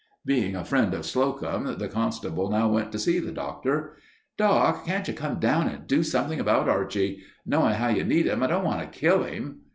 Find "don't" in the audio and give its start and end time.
8.47-8.65